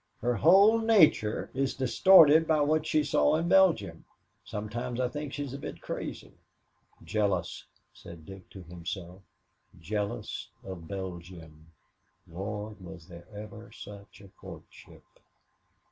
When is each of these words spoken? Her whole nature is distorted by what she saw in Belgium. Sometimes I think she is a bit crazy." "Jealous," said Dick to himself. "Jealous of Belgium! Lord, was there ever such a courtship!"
Her 0.21 0.33
whole 0.35 0.79
nature 0.79 1.51
is 1.53 1.75
distorted 1.75 2.47
by 2.47 2.59
what 2.61 2.87
she 2.87 3.03
saw 3.03 3.35
in 3.35 3.47
Belgium. 3.47 4.03
Sometimes 4.43 4.99
I 4.99 5.07
think 5.07 5.31
she 5.31 5.43
is 5.43 5.53
a 5.53 5.59
bit 5.59 5.79
crazy." 5.79 6.33
"Jealous," 7.03 7.65
said 7.93 8.25
Dick 8.25 8.49
to 8.49 8.63
himself. 8.63 9.21
"Jealous 9.79 10.49
of 10.63 10.87
Belgium! 10.87 11.71
Lord, 12.27 12.81
was 12.83 13.07
there 13.09 13.27
ever 13.31 13.71
such 13.71 14.21
a 14.21 14.29
courtship!" 14.29 15.03